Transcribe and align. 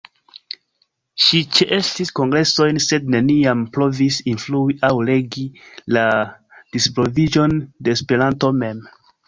Ŝi 1.25 1.41
ĉeestis 1.57 2.11
kongresojn, 2.19 2.79
sed 2.85 3.05
neniam 3.17 3.61
provis 3.77 4.19
influi 4.33 4.79
aŭ 4.89 4.91
regi 5.13 5.47
la 5.99 6.09
disvolviĝon 6.79 7.57
de 7.79 7.99
Esperanto 7.99 8.55
mem. 8.65 8.85